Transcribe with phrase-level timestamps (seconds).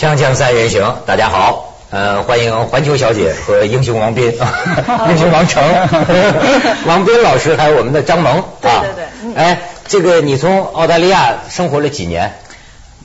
[0.00, 4.32] 锵锵三人行，大家好，呃，欢迎环球小姐和英雄王斌，
[5.10, 5.62] 英雄王成，
[6.88, 8.44] 王斌老师，还有我们的张萌啊。
[8.62, 9.34] 对对对。
[9.34, 12.32] 哎，这个你从澳大利亚生活了几年？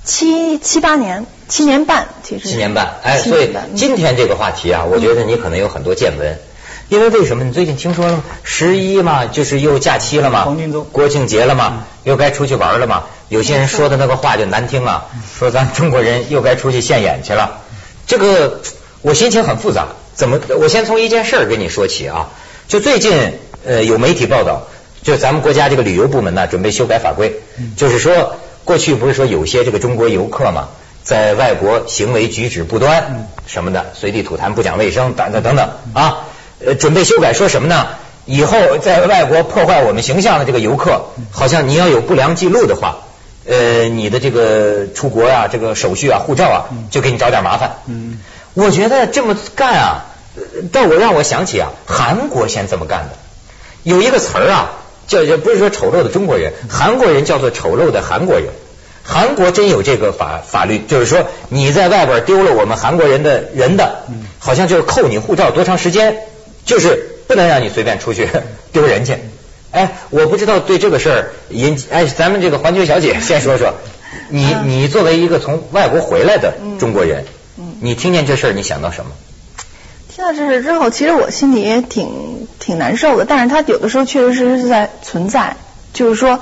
[0.05, 2.47] 七七八年，七年半，其实。
[2.47, 6.39] 七年半，哎，所以今天这个话题啊，我觉得你可能有很多见闻，
[6.88, 7.43] 因为为什么？
[7.43, 13.04] 你最近听说十一嘛，就是又假期了嘛，黄金周，国庆节了嘛，又该出去玩了嘛。
[13.30, 15.05] 有些人说的那个话就难听啊，
[15.38, 17.61] 说咱中国人又该出去现眼去了。
[18.07, 18.61] 这个
[19.02, 19.88] 我心情很复杂。
[20.14, 20.39] 怎么？
[20.61, 22.30] 我先从一件事儿跟你说起啊。
[22.68, 23.33] 就最近
[23.66, 24.68] 呃有媒体报道，
[25.04, 27.36] 就咱们国家这个旅游部门呢准备修改法规，
[27.75, 30.69] 就是说过去不是说有些这个中国游客嘛，
[31.04, 36.25] 在外国行为举止不端什么的，随地吐痰、不讲卫生等等等等啊，
[36.66, 37.88] 呃准备修改说什么呢？
[38.25, 43.00] 以后在外国破坏我们形象的这个游客，好像你要有不良记录的话。
[43.47, 46.59] 呃，你的这个出国啊，这个手续啊，护照啊，
[46.91, 47.77] 就给你找点麻烦。
[47.88, 48.19] 嗯，
[48.53, 50.05] 我觉得这么干啊，
[50.71, 53.17] 但我让我想起啊，韩国先这么干的。
[53.83, 54.71] 有一个词儿啊，
[55.07, 58.49] 叫不是说丑陋的中国人，韩国人叫做丑陋的韩国人。
[59.07, 64.05] 韩国真有这个法法律，就是说你在外边丢了我们韩国人的人的，
[64.39, 66.17] 好像就是扣你护照多长时间，
[66.65, 68.27] 就是不能让你随便出去
[68.73, 69.15] 丢人去。
[69.75, 73.73] 哎，我不知道对这个事儿引哎，咱们这个环球小姐 先说说，
[74.29, 77.25] 你你作为一个从外国回来的中国人，
[77.81, 79.11] 你听见这事儿你想到什么？
[80.15, 85.57] 听到这事之后，其实我心里也挺挺难受的，但是它有的时候确实是是在存在，
[85.93, 86.39] 就是说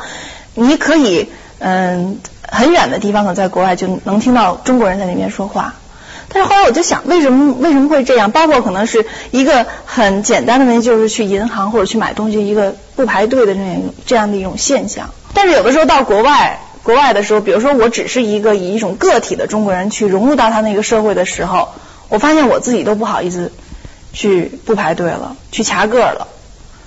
[0.54, 5.74] 你可以嗯很远的地方，可在国外就能听到中国人在那边说话。
[6.34, 8.32] 但是后来我就想，为什么为什么会这样？
[8.32, 15.12] 包括可能是一个很简单的问题，就是去银行或者去买东西，一个不排队的这样这样的一种现象。
[15.36, 21.70] 但是有的时候到国外，国外的时候，比如说我只是一个以一种个体的中国人去融入到他那个社会的时候，
[22.10, 23.52] 我发现我自己都不好意思
[24.12, 26.28] 去不排队了，去掐个了。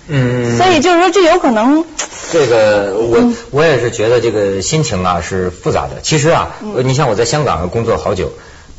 [0.08, 0.58] 嗯。
[0.58, 1.84] 所以就是说，这有可能。
[2.32, 6.00] 这个我我也是觉得这个心情啊是复杂的。
[6.02, 8.32] 其实啊，你像我在香港工作好久。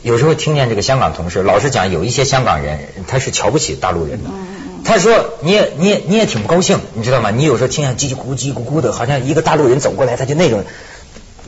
[0.03, 4.29] 有时候听见这个香港同事，老是讲，有一些香港人他是瞧不起大陆人的。
[4.85, 7.31] 他说你也你也你也挺不高兴，你知道吗？
[7.31, 10.63] 你有时候听见叽叽咕叽咕咕的，好像一个大陆人走过来，他就那种。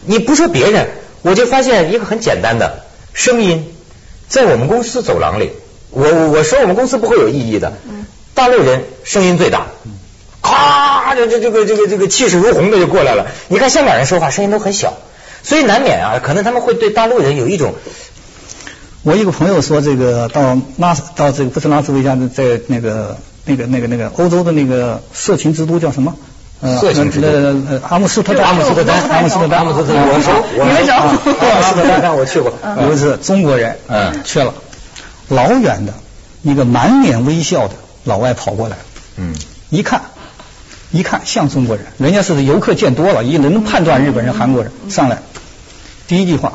[0.05, 0.89] 你不说别人，
[1.21, 2.83] 我就发现一个很简单的
[3.13, 3.73] 声音，
[4.27, 5.51] 在我们公司走廊里，
[5.91, 7.73] 我我说我们公司不会有异议的。
[8.33, 9.67] 大陆人声音最大，
[10.41, 13.27] 咔，这这这个这个这个气势如虹的就过来了。
[13.47, 14.97] 你看香港人说话声音都很小，
[15.43, 17.75] 所以难免啊，可能他们会对大陆人有一种。
[19.03, 26.15] 我一个朋友说，这个到拉斯到这个不是拉斯维加斯，在那个那个那个那个欧洲的那个色情之都叫什么？
[26.81, 27.27] 色情之都。
[27.29, 28.45] 呃，阿姆斯特丹。
[28.45, 29.01] 阿姆斯特丹。
[29.09, 29.59] 阿姆斯特丹。
[29.59, 30.05] 阿姆斯特丹。
[30.05, 30.91] 我熟，我熟。
[31.39, 32.53] 阿姆斯特丹，我去过。
[32.81, 34.53] 有一次中国人嗯去了，
[35.29, 35.93] 老远的
[36.41, 38.75] 一个满脸微笑的老外跑过来，
[39.15, 39.33] 嗯，
[39.69, 40.01] 一看
[40.91, 44.73] 一看像中国人，人家是游客见多了，也能判断日本人、韩国人。
[44.89, 45.19] 上来
[46.09, 46.51] 第一句话，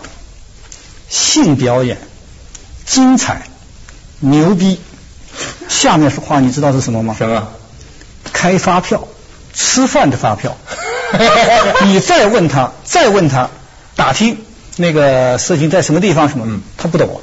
[1.09, 1.97] 性表演。
[2.87, 3.43] 精彩，
[4.21, 4.81] 牛逼！
[5.69, 7.15] 下面话你知道是什么吗？
[7.19, 7.49] 什么？
[8.33, 9.06] 开发票，
[9.53, 10.56] 吃饭的发票。
[11.87, 13.49] 你再问他，再问他，
[13.97, 14.39] 打听
[14.77, 16.28] 那个事情在什么地方？
[16.28, 16.61] 什么？
[16.77, 17.21] 他不懂，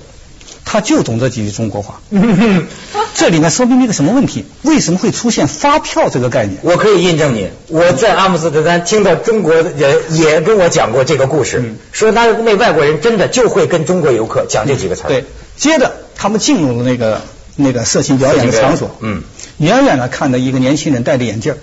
[0.72, 2.00] 他就懂这几句中国话。
[3.14, 4.46] 这里面说明了一个什么问题？
[4.62, 6.60] 为什么会出现发票这个概念？
[6.62, 9.76] 我可以印证你，我在阿姆斯特丹听到中国人
[10.12, 15.04] 也跟我讲过这个故事，说那那外国人真的就会跟中国游客讲这几个词。
[15.10, 15.26] 对。
[15.58, 17.20] 接着，他们进入了那个
[17.58, 18.96] 那个色情表演的场所。
[19.02, 19.24] 嗯。
[19.58, 21.56] 远远的看到一个年轻人戴着眼镜，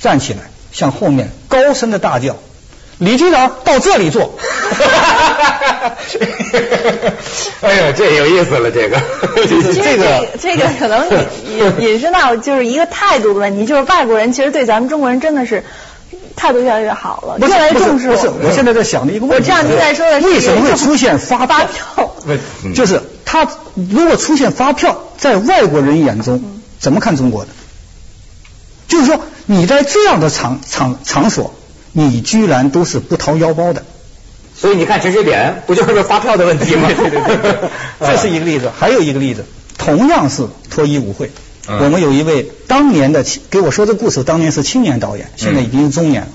[0.00, 2.38] 站起来向后面高声的大叫
[2.96, 4.38] ：“李局长到这里坐！”
[7.62, 8.96] 哎呀，这有意思了，这个。
[9.74, 11.06] 这个这个可能
[11.80, 15.64] 引引申到就是一个态度的问题，就是外国人其实对咱们中国人真的是。
[16.36, 18.08] 态度越来越好了，越来越重视。
[18.08, 19.36] 不是，我现在在想的一个问题。
[19.36, 22.12] 我知道您在说的是为什么会出现发票？
[22.74, 26.42] 就是他如果出现发票，在外国人眼中
[26.80, 27.50] 怎么看中国的？
[28.88, 31.54] 就是说你在这样的场场场所，
[31.92, 33.84] 你居然都是不掏腰包的。
[34.56, 36.88] 所以你看陈水扁不就是个发票的问题吗？
[36.96, 37.70] 对 对对，
[38.00, 38.70] 这是一个例子。
[38.78, 39.44] 还有一个例子，
[39.76, 41.30] 同样是脱衣舞会。
[41.66, 46.28] 我们有一位当年的给我说这故事，当年是青年导演，现在已经是中年了。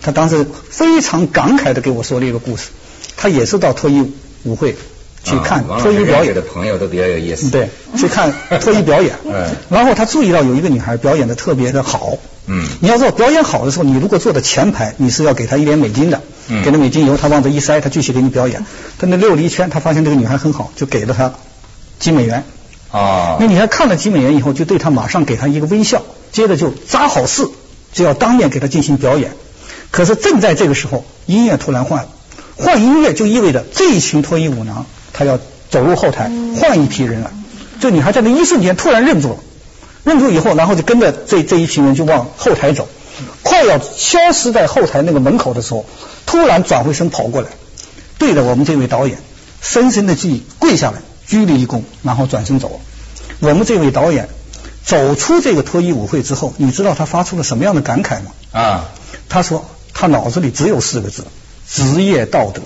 [0.00, 2.68] 他当时非常感慨的给我说了一个故事，
[3.16, 4.12] 他也是到脱衣
[4.44, 4.76] 舞会
[5.24, 7.50] 去看脱衣表演的朋友都比较有意思。
[7.50, 9.16] 对，去看脱衣表演。
[9.26, 9.50] 嗯。
[9.68, 12.16] 然后他注意到有一个女孩表演的特别的好。
[12.46, 12.64] 嗯。
[12.80, 16.22] 你要知道表演好的时候，你如果坐在前排，你是要给她一点美金的。
[16.64, 18.64] 给了美精油，他往这一塞，他继续给你表演。
[18.98, 21.34] 他那溜了一圈，他发现这个女孩很好，就给了她
[21.98, 22.44] 几美元。
[22.92, 23.36] 啊。
[23.40, 26.02] 那女孩看了几美元以后，就对他马上给他一个微笑，
[26.32, 27.48] 接着就扎好势，
[27.92, 29.32] 就要当面给他进行表演。
[29.90, 32.08] 可是正在这个时候，音乐突然换了，
[32.56, 35.38] 换音乐就意味着这一群脱衣舞娘，她要
[35.70, 37.30] 走入后台，换一批人来。
[37.80, 39.36] 这女孩在那一瞬间突然愣住了，
[40.04, 42.88] 愣住以后，然后就跟着这这一群人就往后台走。
[43.42, 45.86] 快要消失在后台那个门口的时候，
[46.26, 47.48] 突然转回身跑过来，
[48.18, 49.18] 对着我们这位导演
[49.60, 52.80] 深深的记跪下来，鞠了一躬，然后转身走了。
[53.40, 54.28] 我们这位导演
[54.84, 58.32] 走出这个脱衣舞会之后，你知道他发出了什么样的感慨吗？
[58.52, 58.84] 啊，
[59.28, 59.64] 他说
[59.94, 61.24] 他脑子里只有四个字：
[61.68, 62.62] 职业道德。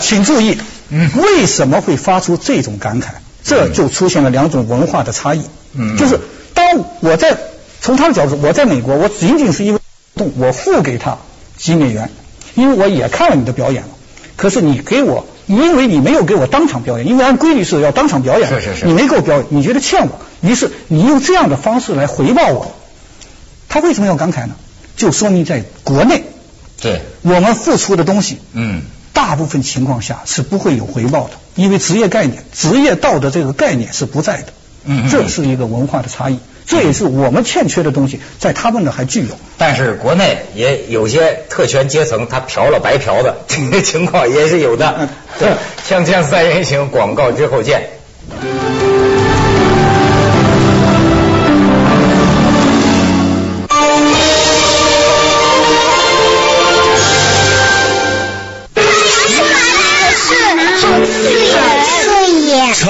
[0.00, 0.58] 请注意，
[0.90, 3.06] 为什么会发出这种感慨？
[3.44, 5.42] 这就出现了两种文化的差异。
[5.72, 6.20] 嗯，就是
[6.54, 7.38] 当我在。
[7.86, 9.78] 从他的角度，我在美国，我仅仅是因为
[10.16, 11.18] 动，我付给他
[11.56, 12.10] 几美元，
[12.56, 13.88] 因为我也看了你的表演了。
[14.34, 22.74] 可是你给我，因为你没有给我当场表演，因为按规律是要当场表演，是是是，你没给我表演，你觉得欠我，于是你用这样的方式来回报我。
[23.68, 24.56] 他为什么要感慨呢？
[24.96, 26.24] 就说明在国内，
[26.80, 28.82] 对，我们付出的东西，嗯，
[29.12, 34.48] 大部分情况下是不会有回报的，因为职业概念、职业道德这个概念是不在的。
[34.86, 36.40] 嗯，这是一个文化的差异。
[36.66, 39.38] 这也是我们欠缺的东西，在他们那还具有。
[39.56, 45.08] 但是国内也有些特权阶层，他嫖了白嫖的，这个情况也是有的。
[45.38, 45.48] 对，
[45.88, 47.88] 锵锵三人行，广告之后见。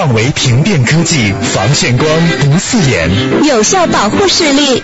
[0.06, 2.08] 创维屏变科技防眩光
[2.38, 3.11] 不刺眼，
[3.43, 4.81] 有效保护视力，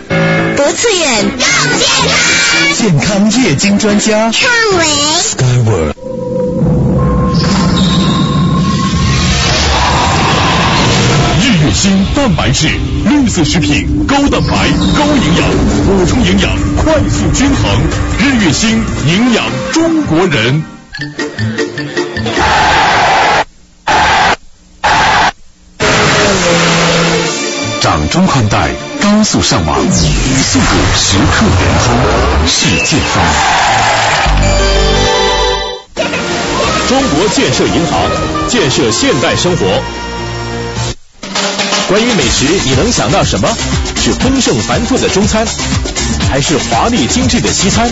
[0.56, 1.38] 不刺眼更
[1.78, 2.74] 健康。
[2.74, 4.84] 健康液晶专家，创维。
[5.22, 5.92] Skyward。
[11.40, 12.66] 日月星蛋白质，
[13.04, 15.48] 绿色食品，高蛋白，高营养，
[15.86, 17.80] 补充营养，快速均衡。
[18.18, 18.70] 日月星
[19.06, 20.64] 营养中国人。
[28.12, 28.68] 中宽带，
[29.00, 31.96] 高速上网，速度时刻联通，
[32.46, 33.24] 世界风。
[36.90, 38.10] 中国建设银行，
[38.48, 39.82] 建设现代生活。
[41.88, 43.48] 关于美食，你能想到什么？
[43.96, 45.46] 是丰盛繁复的中餐，
[46.28, 47.90] 还是华丽精致的西餐？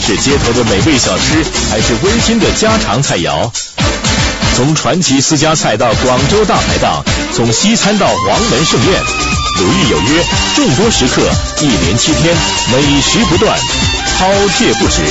[0.00, 3.48] 是街头的美味小吃，还是温馨的家常菜肴？
[4.56, 7.04] 从传奇私家菜到广州大排档，
[7.36, 9.00] 从西餐到黄门盛宴，
[9.60, 10.24] 鲁豫有约，
[10.56, 11.20] 众多食客，
[11.60, 12.34] 一连七天，
[12.72, 13.58] 美食不断，
[14.18, 14.24] 饕
[14.56, 15.02] 餮不止。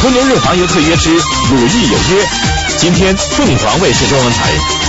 [0.00, 2.26] 昆仑润滑油特约之鲁豫有约，
[2.78, 4.81] 今天凤凰卫视中文台。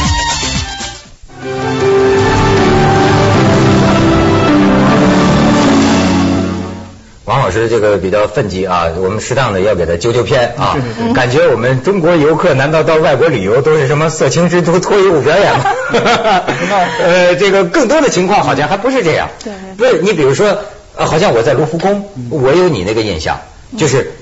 [7.44, 10.78] 老师这个比较愤激啊，我们适当的要给他纠纠偏啊。
[11.14, 15.66] 感觉我们中国游客难道到外国旅游都是什么色情之都脱衣舞表演吗？
[17.04, 19.28] 呃，这个更多的情况好像还不是这样。
[19.44, 19.52] 对。
[19.78, 20.58] 不是你比如说，
[20.96, 23.42] 好像我在卢浮宫，我有你那个印象，
[23.78, 24.14] 就是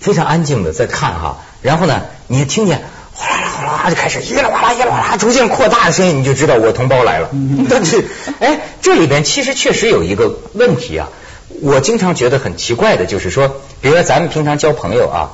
[0.00, 2.80] 非常安静的在看哈，然后呢，你听见
[3.12, 7.28] 哗啦啦哗啦啦就开始一啦哗啦一啦哗啦逐渐扩大的声音，你就知道我同胞来了。
[7.68, 8.06] 但是，
[8.40, 11.10] 哎，这里边其实确实有一个问题啊。
[11.64, 13.48] 我经常觉得很奇怪的，就是说，
[13.80, 15.30] 比如说咱们平常交朋友啊，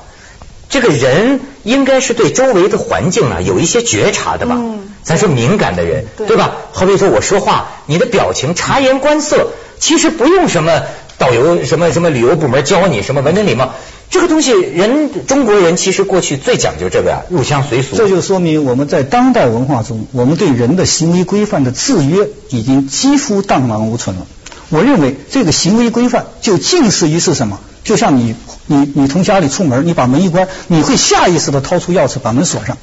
[0.69, 4.55] 这个人应该是对周围的环境啊有一些觉察的吧？
[4.57, 4.87] 嗯。
[5.03, 6.53] 咱说敏感的人，对吧？
[6.71, 9.49] 好比说我说话，你的表情、察言观色，
[9.81, 10.83] 其实不用什么
[11.19, 13.73] 导游、什么什么旅游部门教你什么文明礼貌，
[14.11, 17.97] 这个东西人中国人其实过去最讲究这个呀，入乡随俗。
[17.97, 24.27] 这就说明我们在当代文化中，我们对人的行为规范的制约已经几乎荡然无存了。
[24.71, 27.61] 我认为这个行为规范就近似于是什么？
[27.83, 28.35] 就像你
[28.67, 32.77] 你你从家里出门，你把门一关，你会下意识的掏出钥匙把门锁上，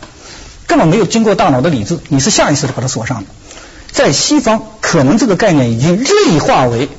[0.65, 3.25] 根本没有经过大脑的理智，你是下意识的把它锁上的。
[3.91, 6.89] 在西方，可能这个概念已经内化为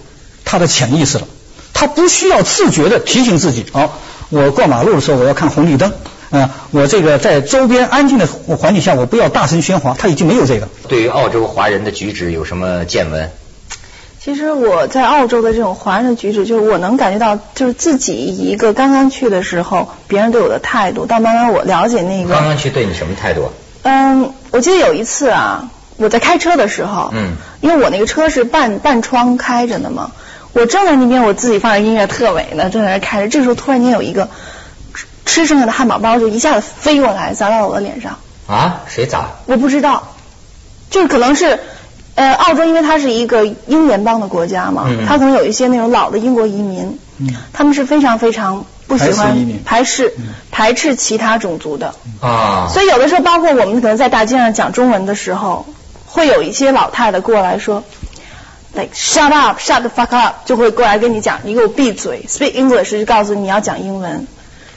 [0.45, 1.27] 他的潜意识了，
[1.75, 3.99] 他不需要自觉的提醒自己，好，
[4.31, 5.93] 我过马路的时候我要看红绿灯，
[6.31, 10.69] 啊，我这个在周边安静的环境下我不要大声喧哗，他已经没有这个。
[10.89, 13.31] 对于澳洲华人的举止有什么见闻？
[14.29, 22.35] 其实我在澳洲的这种华人的举止，就是我能感觉到，就是自己一个刚刚去的时候，别人对我的态度，到慢慢我了解那个。
[22.35, 23.51] 刚刚去对你什么态度？
[23.85, 30.11] 嗯，我记得有一次啊，我在开车的时候，嗯，因为我那个车是半半窗开着的嘛，
[30.53, 34.29] 我正在那边我自己放着音乐特美呢，正在那开着，这时候突然间有一个
[35.25, 38.19] 吃剩下的汉堡包就一下子飞过来砸到我的脸上。
[38.47, 38.83] 啊？
[38.89, 39.31] 谁砸？
[39.47, 40.13] 我不知道，
[40.91, 41.61] 就是可能是，
[42.19, 52.69] 呃，澳洲因为它是一个英联邦的国家嘛，它可能有一些那种老的英国移民，嗯他们是非常非常不喜欢排斥嗯排斥其他种族的，啊。
[52.73, 55.65] 所以有的时候包括我们可能在大街上讲中文的时候，
[56.07, 57.85] 会有一些老太太过来说。
[58.75, 64.27] like shut up, shut the fuck up，就会过来跟你讲，你给我闭嘴，speak English 就告诉你要讲英文，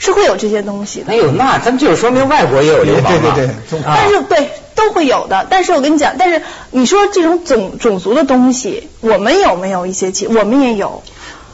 [0.02, 1.14] 是会有这些东西的。
[1.14, 1.16] 哎。
[1.16, 3.34] 呦，那咱们就是说明外国也有流氓嘛。
[3.36, 3.96] 对对对中啊。
[3.96, 6.42] 但是对都会有的，但是我跟你讲，但是
[6.72, 10.26] 你说这种种种族的东西，我们有没有一些歧？
[10.26, 11.04] 我们也有。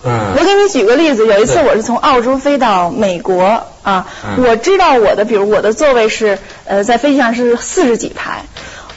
[0.05, 0.33] 嗯。
[0.39, 4.45] 我给你举个例子，有一次我是从澳洲飞到美国啊，嗯。
[4.45, 8.43] 我知道我的，比如我的座位是呃在飞机上是四十几排，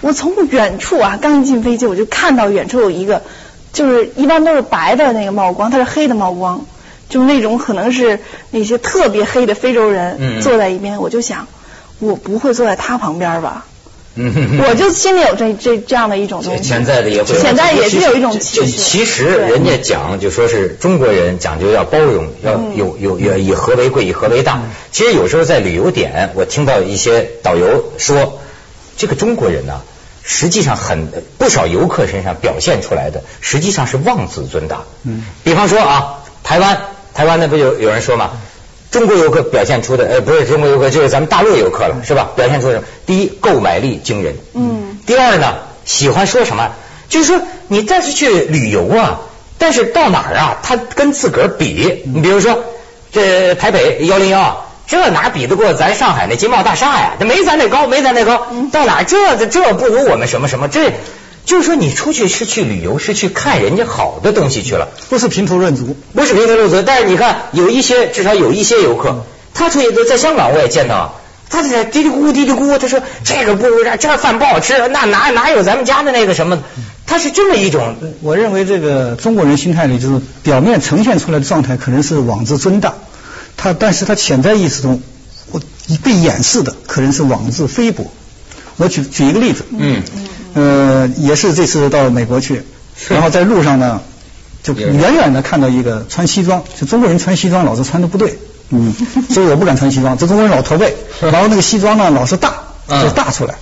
[0.01, 3.23] 我从远处啊刚一进飞机我就看到远处有一个，
[3.73, 6.65] 就是一般都是白的那个冒光，它是黑的冒光，
[7.11, 8.19] 就是那种可能是
[8.51, 11.47] 那些特别黑的非洲人嗯坐在一边，我就想
[11.99, 13.67] 我不会坐在他旁边吧。
[14.17, 18.73] 嗯我就心里有这这这样的一种东西，潜在的也会，潜在也是有一种就歧视。
[18.73, 24.63] 其实人家讲就说是中国人讲究要包容，要嗯有有有以和为贵，以和为大。
[24.91, 28.41] 其实有时候在旅游点，我听到一些导游说，
[28.97, 29.81] 这个中国人呢，
[30.25, 31.07] 实际上很
[31.39, 34.83] 不少游客身上表现出来的，实际上是妄自尊大。
[35.05, 36.81] 嗯，比方说啊，台湾，
[37.15, 38.31] 台湾那不有有人说嘛，
[38.91, 42.31] 中国游客表现出的，呃，不是中国游客，就是咱们大陆游客了，是吧？
[42.37, 42.85] 表现出什么？
[43.07, 44.37] 第一，购买力惊人。
[44.55, 44.99] 嗯。
[45.07, 46.71] 第二呢，喜欢说什么？
[47.09, 49.21] 就是说你但是去旅游啊，
[49.59, 52.03] 但是到哪儿啊，他跟自个儿比。
[52.05, 52.63] 你比如说
[53.13, 57.13] 这台北幺零幺，这哪比得过咱上海那金茂大厦呀？
[57.19, 58.47] 这没咱那高，没咱那高。
[58.73, 60.69] 到哪儿这这这不如我们什么什么？
[60.69, 60.93] 这
[61.51, 64.87] 就是说你出去是去旅游，是去看人家好的东西去了。
[65.09, 65.97] 不是评头论足。
[66.15, 76.63] 不是评头论足，但是你看有一些，至少有一些游客，他出去在香港我也见到，他在嘀嘀咕咕嘀嘀咕咕，他说这个不如这，这饭不好吃，那哪哪有咱们家的那个什么？
[77.05, 82.95] 他是这么一种，我认为这个中国人心态里，就是表面呈现出来的状态可能是妄自尊大，
[83.57, 85.03] 他但是他潜在意识中，
[85.51, 85.61] 我
[86.05, 88.13] 被掩饰的可能是妄自菲薄。
[88.77, 90.03] 我举举一个例子，嗯，
[90.55, 92.63] 呃，也是这次到美国去，
[93.09, 94.01] 然后在路上呢，
[94.63, 98.39] 就远远的看到一个穿西装，就中国人穿西装老是穿的不对，
[98.71, 98.95] 嗯，
[99.31, 102.55] 所以我不敢穿西装，这中国人老驼背，然后那个西装呢老是大，
[102.89, 103.55] 嗯就大出来。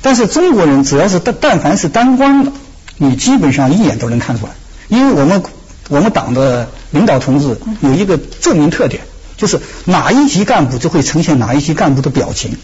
[0.00, 2.52] 但是中国人只要是但但凡是当官的，
[2.98, 4.52] 你基本上一眼都能看出来，
[4.88, 5.42] 因为我们
[5.88, 9.02] 我们党的领导同志有一个著名特点，
[9.36, 12.56] 就是哪一级干部就会呈现哪一级干部的表情。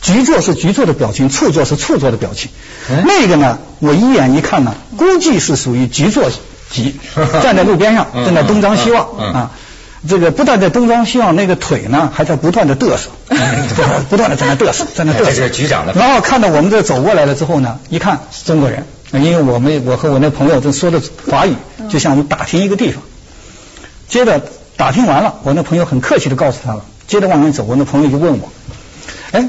[0.00, 2.50] 局座是局座的表情，处座是处座的表情。
[2.90, 6.30] 嗯那个呢，我一眼一看呢，估计是属于局座
[6.70, 6.96] 级，
[7.42, 9.50] 站在路边上，嗯正在东张西望嗯嗯啊。
[10.08, 13.10] 这个不但在东张西望，那个腿呢还在不断的嘚瑟，
[14.08, 15.24] 不断的在那嘚瑟，在那嘚瑟。
[15.24, 21.54] 这是局长的然后看到我们这走过来了之后呢，一看是中国人，因为我们我和我那朋友正说的华语，
[21.90, 23.02] 就像打听一个地方。
[24.08, 24.40] 接着
[24.76, 26.84] 打听完了，我那朋友很客气的告诉他了。
[27.08, 28.52] 接着往前走，我那朋友就问我，
[29.32, 29.48] 哎，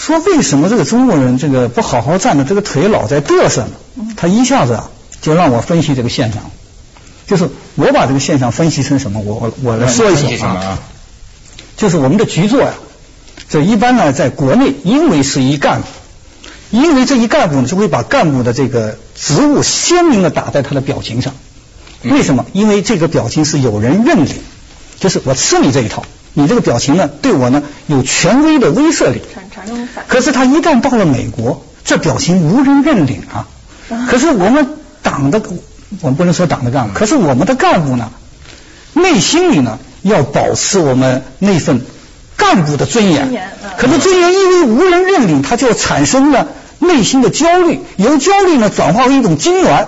[0.00, 4.06] 说为什么这个中国人这个不好好站着，这个腿老在嘚瑟呢？
[4.16, 4.90] 他一下子啊
[5.20, 6.50] 就让我分析这个现象，
[7.26, 9.20] 就是我把这个现象分析成什么？
[9.20, 10.78] 我我我来说一说分析什么啊？
[11.76, 12.72] 就是我们的局座呀、
[13.50, 15.88] 这一般呢，在国内因为是一干部，
[16.70, 21.34] 因为这一干部呢，就会把干部的这个职务鲜明的打在他的表情上。
[22.02, 22.46] 为什么？
[22.54, 24.34] 因为这个表情是有人认领，
[24.98, 29.20] 就是我吃你这一套，你这个表情呢，对我呢有权威的威慑力。
[30.08, 33.46] 可是他一旦到了美国，这表情无人认领啊。
[34.08, 34.68] 可是我们
[35.02, 35.42] 党的，
[36.00, 38.10] 我们不能说党的干部，可是我们的干部呢，
[38.92, 41.80] 内心里呢要保持我们那份
[42.36, 43.30] 干部的尊严。
[43.76, 46.46] 可是尊严因为无人认领，它就产生了
[46.78, 49.86] 内心的焦虑，由焦虑呢转化为一种痉挛。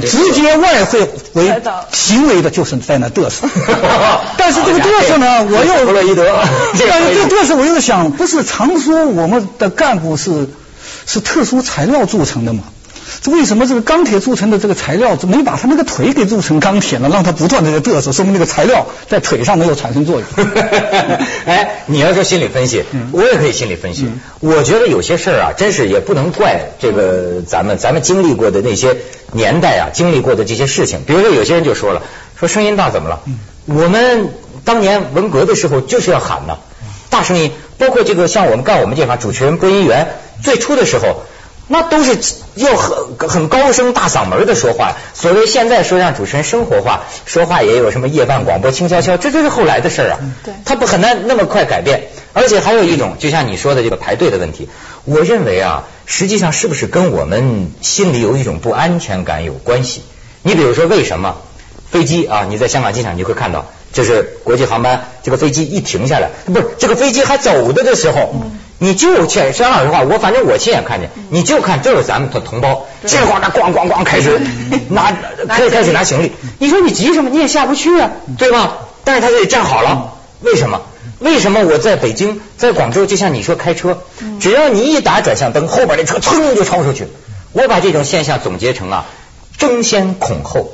[0.00, 1.48] 直接外汇为
[1.92, 3.48] 行为的就是在那嘚瑟，
[4.36, 6.24] 但是这个嘚瑟呢， 我又弗洛伊德
[6.88, 10.48] 但是 这个嘚瑟我又想，不是常说我们的干部是
[11.06, 12.62] 是特殊材料铸成的吗？
[13.22, 17.10] 这为什么这个钢铁铸成的这个材料怎么没把他那个腿给铸成钢铁呢？
[17.12, 20.46] 让他不断的在嘚瑟，说明那个材料在腿上没有产生作用。
[21.44, 24.08] 哎，你要说心理分析，我也可以心理分析。
[24.40, 28.96] 我觉得有些事儿啊，真是也不能怪这个咱们咱们经历过的那些
[29.32, 31.02] 年代啊，经历过的这些事情。
[31.06, 32.00] 比如说有些人就说了，
[32.38, 33.20] 说声音大怎么了？
[33.66, 34.30] 我们
[34.64, 36.56] 当年文革的时候就是要喊呐，
[37.10, 37.52] 大声音。
[37.76, 40.08] 包括这个像我们干我们这行主持人播音员，
[40.42, 41.22] 最初的时候。
[41.72, 42.18] 那都是
[42.56, 44.96] 要很很高声大嗓门的说话。
[45.14, 50.18] 所谓现在说让主持人生活化，说话也有什么夜半广播轻悄悄，这都是后来的事儿啊。
[50.44, 52.08] 对，他不很难那么快改变。
[52.32, 54.68] 而且还有一种，就像你说的这个排队的问题，
[55.04, 60.02] 我认为啊，实际上是不是跟我们心里有一种不安全感有关系？
[60.42, 61.36] 你比如说，为什么
[61.88, 62.46] 飞机啊？
[62.48, 68.34] 你在香港机场你会看到，就是国际航班这个飞机一停下来，不是这个飞机还走的的时候。
[68.82, 74.40] 你就确说老实话，我反正我亲眼看见，你就看这是咱们的同胞，这会儿那咣咣咣开始
[74.88, 75.12] 拿
[75.48, 77.28] 开始开始拿行李，你说你急什么？
[77.28, 78.78] 你也下不去啊，对吧？
[79.04, 80.80] 但是他得站好了，为什么？
[81.18, 83.98] 为什么我在北京、在广州，就像你说开车，
[84.40, 87.06] 只要你一打转向灯，后边那车噌就超出去。
[87.52, 89.04] 我把这种现象总结成啊，
[89.58, 90.72] 争先恐后。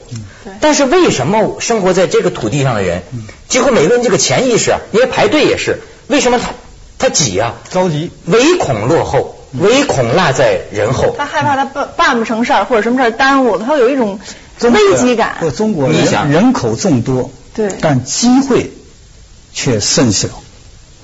[0.61, 3.03] 但是为什么生活在这个土地上的人，
[3.49, 6.51] 几乎每个人这个潜意识啊，因为排队也是，为什么他？
[6.99, 11.15] 他挤呀，着急，唯恐落后，唯恐落在人后。
[11.17, 14.19] 他害怕他办办不成事儿，或者什么事儿耽误，他有一种
[14.61, 15.37] 危机感。
[15.55, 18.73] 中国人人口众多，对，但机会
[19.53, 20.29] 却甚少。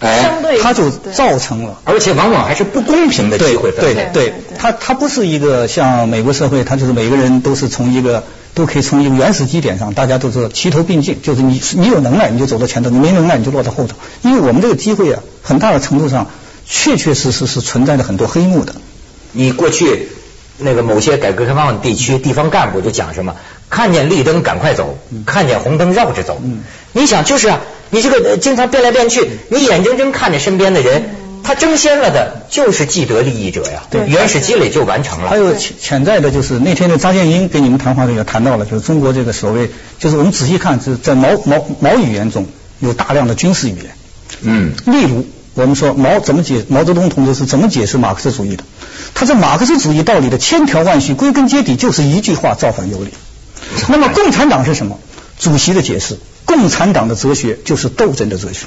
[0.00, 13.96] 哎，他就造成了，而且往往还是不公平的机会对对对，他他不是一个像美国社会，他就是每个人都是从一个都可以从一个原始基点上，大家都是齐头并进，就是你你有能耐你就走到前头，你没能耐你就落到后头。
[14.22, 16.30] 因为我们这个机会啊，很大的程度上
[16.66, 18.74] 确确实实是存在着很多黑幕的。
[19.32, 20.08] 你过去
[20.58, 23.36] 那个某些改革开放地区地方干部就讲什么，
[23.70, 26.40] 看见绿灯赶快走，看见红灯绕着走。
[26.92, 27.60] 你想就是啊。
[27.94, 31.10] 你这个经常变来变去，你眼睁睁看着身边的人，
[31.42, 35.28] 他争先了的就是既得利益者呀，对，原始积累就完成了。
[35.28, 42.46] 还有潜潜在的就是那天的张建英跟你们谈话里也谈到了，就是中国这个所谓，就是我们仔细看是在毛毛毛语言中
[42.80, 43.94] 有大量的军事语言。
[44.42, 44.72] 嗯。
[44.86, 48.64] 例如我们说毛怎么解毛泽东同志是怎么解释马克思主义的？
[49.14, 53.12] 他这马克思主义道理的千条万绪，归根结底就是一句话：造反有理。
[53.88, 54.98] 那么共产党是什么？
[55.38, 56.18] 主席的解释。
[56.44, 58.66] 共产党的哲学就是斗争的哲学，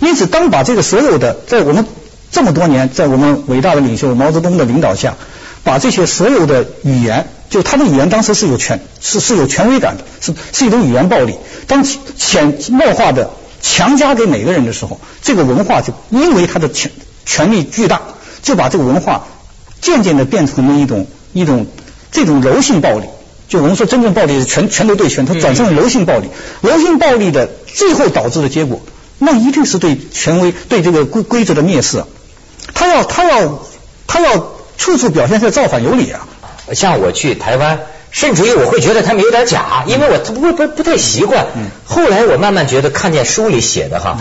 [0.00, 1.86] 因此，当把这个所有的在我们
[2.30, 5.16] 这么多年，在我们伟大的领袖毛泽东的领导下，
[5.64, 11.34] 把这些所有的语言，就他的语言当时是有权是是有权威感的，是是一种语言暴力。
[11.66, 16.90] 当潜默化的强加给每个人的时候，这个文化就因为他的权
[17.26, 18.00] 权力巨大，
[18.42, 19.26] 就把这个文化
[19.80, 21.66] 渐渐的变成了一种一种
[22.12, 23.06] 这种柔性暴力。
[23.48, 26.28] 就我们说，真正暴力是拳拳头对拳，它转成了柔性暴力。
[26.60, 28.80] 柔性暴力的最后导致的结果，
[29.18, 32.04] 那一定是对权威、对这个规规则的蔑视。
[32.74, 33.60] 他要他要
[34.06, 36.26] 他要处处表现出造反有理啊！
[36.72, 37.80] 像我去台湾，
[38.10, 41.46] 甚至于我会觉得他们有点假，因为我不不不太习惯。
[41.84, 44.18] 后来我慢慢觉得，看见书里写的哈。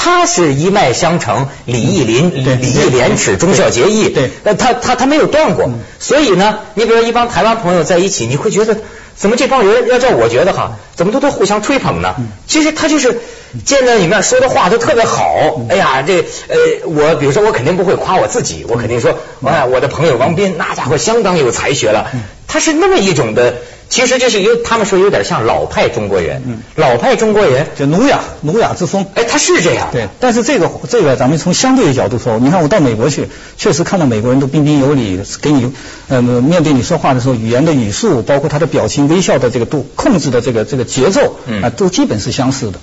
[0.00, 2.30] 他是一脉相承，礼义廉
[2.62, 4.08] 礼义廉耻，忠孝节义。
[4.08, 5.68] 对，那他他他没有断过。
[5.98, 8.76] 所以呢，你比如说一帮台湾朋友在一起，你会觉得
[9.16, 12.14] 怎么这帮人要叫我觉得哈，怎么都都互相吹捧呢？
[12.46, 13.20] 其实他就是
[13.64, 15.60] 见到你面说的话都特别好。
[15.68, 22.10] 哎呀，这呃，我比如说我肯定不会夸我自己，我肯定说，哎，我的朋友王斌那家伙相当有才学了。
[22.46, 23.54] 他是那么一种的。
[23.90, 26.42] 其实就是有，他们说有点像老派中国人，
[26.74, 29.06] 老派中国人就儒雅儒雅之风。
[29.14, 29.88] 哎，他是这样。
[29.90, 35.72] 对，但是这个这个，咱们从相对的角度说，你看我到美国去，确实看到美国人都彬彬有礼，给你
[36.08, 42.78] 呃面对你说话的时候，语言的语速，包括他的表情、微笑的这个度、控制的这个这个节奏啊，都基本是相似的。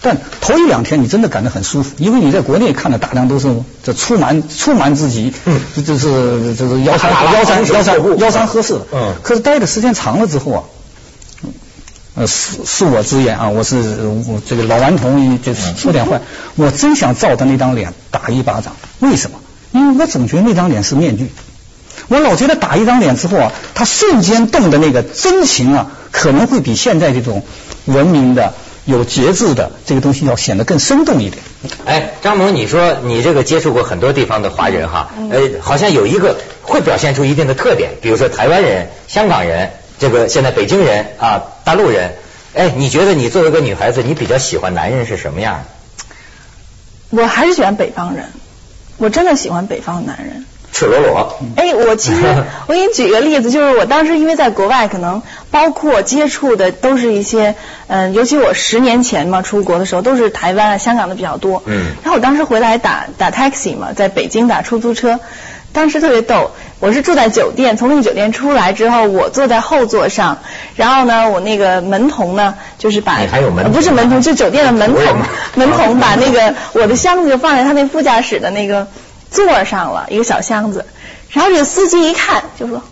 [0.00, 5.32] 但头一两天你真的感到很舒服，因为你在国内看的大量都是这粗蛮粗蛮之极，
[5.74, 8.86] 这就是就是腰三腰三腰三腰三喝四。
[8.92, 9.14] 嗯。
[9.22, 10.62] 可是待的时间长了之后啊，
[12.14, 13.76] 呃，恕恕我直言啊，我是
[14.26, 16.20] 我这个老顽童，就是说点坏，
[16.54, 18.74] 我真想照着那张脸打一巴掌。
[19.00, 19.38] 为什么？
[19.72, 21.30] 因为我总觉得那张脸是面具，
[22.08, 27.44] 我老觉得打一张脸之后啊，他瞬间动的那个真情啊，可能会比现在这种
[27.84, 28.54] 文明的。
[28.86, 31.42] 有节制的这个东西要显得更生动一点。
[31.84, 42.14] 哎，张萌，你说你这个接触过很多地方的华人哈，呃，好像有一个会表现出一定的特点，比如说台湾人、香港人，这个现在北京人啊，大陆人。
[42.54, 45.64] 哎，你觉得你作为一个女孩子，你比较喜欢男人是什么样？
[47.10, 48.30] 我还是喜欢北方人，
[48.98, 50.46] 我真的喜欢北方男人。
[50.72, 51.38] 赤裸裸。
[51.56, 52.20] 哎，我其实
[52.68, 57.54] 我给你举个例子，就是我当时因为在国外，可能包括接触的都是一些，
[57.86, 61.62] 嗯，尤其我十年前嘛出国的时候，都是台湾啊、香港的比较多。
[61.66, 61.92] 嗯。
[62.02, 65.18] 然后我当时回来打打 taxi 嘛，在北京打出租车，
[65.72, 66.50] 当时特别逗，
[66.80, 70.40] 我是住在酒店，从那个酒店出来之后，我坐在后座上，
[70.74, 75.02] 然后呢，我那个门童呢，就是把还有门不是门童，就酒店的门童，
[75.54, 78.86] 门童把那个我的箱子就放在他那副驾驶的那个。
[79.30, 80.84] 座上了一个小箱子，
[81.30, 82.82] 然后这个司机一看就说。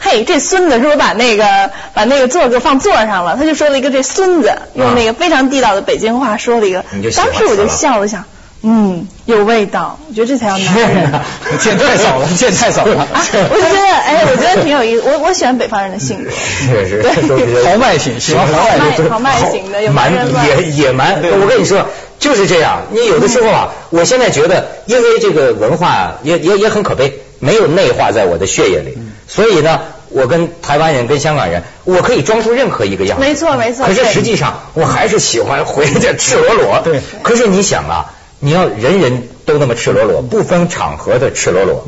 [0.00, 3.36] 嘿，这孙子是不是把那个把那个座给放座上了？
[3.36, 6.84] 他就说了一个这孙子，用那个非常地道的北京话说了一个。
[7.16, 8.24] 当时我就笑了想，
[8.62, 11.20] 嗯，有味道，我觉得这才叫男人。
[11.58, 13.08] 见太少了，见太少了。
[13.12, 15.02] 我觉得，哎，我觉得挺有意思。
[15.04, 16.30] 我我喜欢北方人的性格。
[16.30, 20.12] 是是，对，豪迈型，喜欢豪迈豪迈型的，有蛮
[20.46, 21.20] 野野蛮。
[21.40, 21.84] 我跟你说，
[22.18, 22.82] 就是这样。
[22.90, 28.98] 你有的时候啊，我现在觉得，因为这个文化也也也很可悲，没有内化在我的血液里。
[29.26, 33.24] 所以呢，我跟台湾人、跟香港人，我可以装出任何一个样子。
[33.24, 33.86] 没错，没错。
[33.86, 36.80] 可是实际上，我还是喜欢回家赤裸裸。
[36.82, 37.00] 对。
[37.22, 41.86] 可是你想啊，你要人人都那么赤裸裸，不分场合的赤裸裸，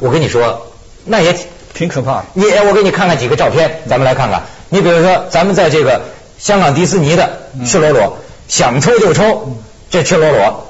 [0.00, 0.66] 我跟你说，
[1.04, 1.34] 那也
[1.74, 2.24] 挺可怕的。
[2.34, 4.42] 你，我给你看看几个照片，咱们来看看。
[4.68, 6.02] 你比如说，咱们在这个
[6.38, 8.18] 香港迪士尼的赤裸裸，
[8.48, 9.56] 想抽就抽，
[9.92, 10.64] 这赤裸裸；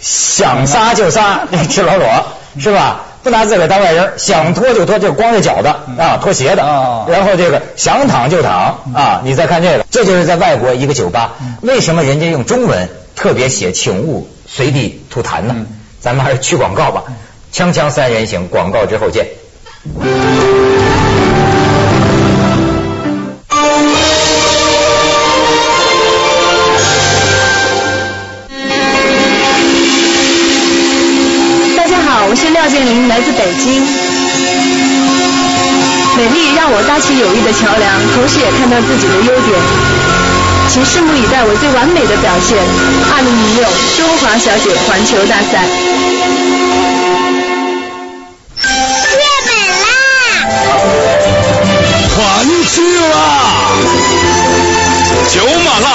[0.00, 2.26] 想撒就撒，这赤裸裸，
[2.60, 3.02] 是吧？
[3.24, 6.62] 不拿自个当外人，想脱就脱，就光着脚的啊，脱鞋的。
[7.08, 15.56] 然后这个想躺就躺啊，你再看这个，这就是在外国一个酒吧，为什么人家用中文特别写请勿随地吐痰呢？
[16.00, 17.02] 咱们还是去广告吧，
[17.52, 19.26] 锵锵三人行，广告之后见。
[33.08, 33.82] 来自北京。
[36.16, 39.58] 美丽让我搭起友谊的桥梁，同时也看到自己的优点。
[40.68, 42.58] 请拭目以待我最完美的表现。
[43.10, 43.64] 二零零六
[43.96, 45.64] 中华小姐环球大赛。
[49.16, 49.88] 月满啦！
[52.14, 52.18] 团
[52.68, 52.76] 聚
[53.08, 53.16] 啦！
[55.32, 55.88] 酒满满了。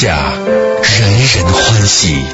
[0.00, 0.32] 下，
[0.82, 2.24] 人人欢喜。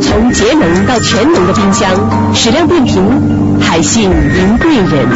[0.00, 5.08] 从节能到全能的冰箱，矢量变频，海信云贵人。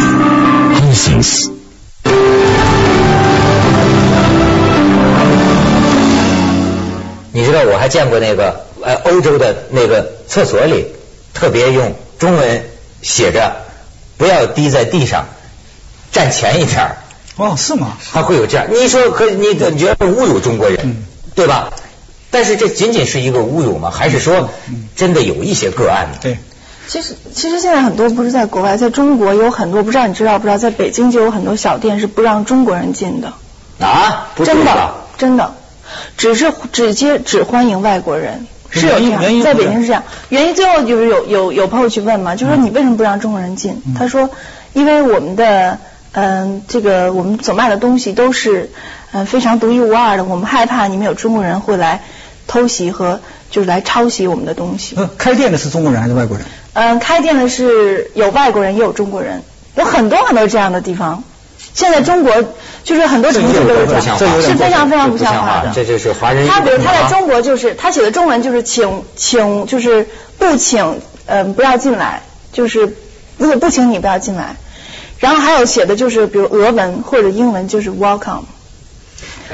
[7.32, 10.86] 你知道我还见过那个呃欧洲的那个厕所里，
[11.34, 12.64] 特别用中文
[13.00, 13.69] 写着。
[14.20, 15.24] 不要滴在地上，
[16.12, 16.96] 站前一点
[17.36, 17.96] 哦，是吗？
[18.12, 18.66] 他会有这样？
[18.70, 21.04] 你说可你感觉侮辱中国人，
[21.34, 21.72] 对吧？
[22.30, 23.90] 但是这仅仅是一个侮辱吗？
[23.90, 24.50] 还是说
[24.94, 26.18] 真的有一些个案呢？
[26.20, 26.36] 对。
[26.86, 30.58] 其实其实现在很多不是在国外，在中国有很多不知道你知道不知道？
[30.58, 33.32] 在北京就有很多小店是不让中国人进的。
[33.78, 34.28] 啊？
[34.44, 35.54] 真的真的，
[36.18, 38.46] 只是直接只欢迎外国人。
[38.70, 40.02] 是有这样，在北京是这样。
[40.28, 43.82] 原因最后就是有有有朋友去问嘛，就说你为什么不让中国人进？
[43.98, 44.30] 他说，
[44.72, 45.78] 因为我们的
[46.12, 48.70] 嗯这个我们所卖的东西都是
[49.12, 52.02] 嗯非常独一无二的，我们害怕你们有中国人会来
[52.46, 54.94] 偷袭和就是来抄袭我们的东西。
[54.98, 56.46] 嗯开店的是中国人还是外国人？
[56.72, 59.42] 嗯，开店的是有外国人也有中国人，
[59.74, 61.24] 有很多很多这样的地方。
[61.72, 62.32] 现在中国
[62.82, 65.70] 就是很多城市都是这样，是非常非常不像话的。
[65.74, 66.48] 这就是华人。
[66.48, 72.96] 他比如他在中国就是他写的中文就是请请就是不请嗯不要进来，就是
[73.38, 74.56] 如果不请你不要进来。
[75.20, 78.42] 然后还有写的就是比如俄文或者英文就是 welcome。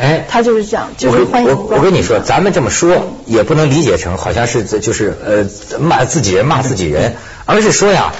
[0.00, 1.48] 哎，他就是这样，就是欢迎。
[1.48, 8.12] 我我跟你说，咱们这么说也不能理解成好像是就是呃骂自己人骂自己人，而是说呀，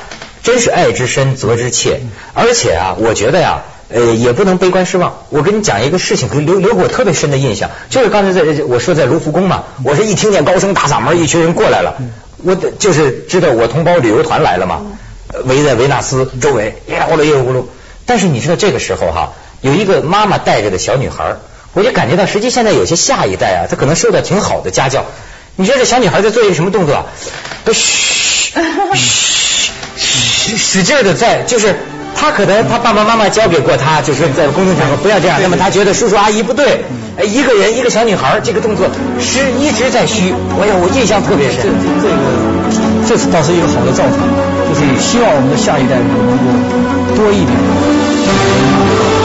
[0.42, 2.00] 真是爱之深责之切。
[2.34, 3.62] 而且啊，我觉得呀。
[3.88, 5.22] 呃，也不能悲观失望。
[5.30, 11.94] 我跟你讲一个事情，留留给我特别深的印象，就是刚才在我说在卢浮宫嘛，我是一听见高声大嗓门，一群人过来了，
[12.42, 14.82] 我就是知道我同胞旅游团来了嘛，
[15.44, 17.64] 围在维纳斯周围，呀呼噜呀呼噜。
[18.06, 21.36] 但是你知道这个时候哈，有一个妈妈带着的小女孩，
[21.72, 25.04] 我就感觉到，实际现在有些下一代啊，她可能受到挺好的家教。
[25.54, 27.06] 你知道这小女孩在做一个什么动作？
[27.72, 28.52] 嘘
[29.16, 31.76] 嘘使使劲的在就是。
[32.16, 35.38] 他可能他爸爸妈妈教给过他，就是在公众场合不要这样。
[35.42, 36.84] 那么他觉得叔叔阿姨不对，
[37.22, 38.88] 一个人一个小女孩这个动作
[39.20, 40.32] 是一直在虚。
[40.60, 41.62] 哎呀，我印象特别深。
[41.62, 41.68] 这
[42.02, 42.16] 这个
[43.06, 44.16] 这是倒是一个好的兆头，
[44.68, 49.15] 就是希望我们的下一代人能够多一点。